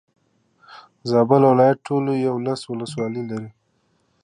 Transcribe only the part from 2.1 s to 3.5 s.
يولس ولسوالي لري.